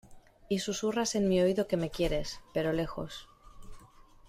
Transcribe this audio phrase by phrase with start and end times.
[0.49, 3.27] Y susurras en mi oído que me quieres, pero lejos.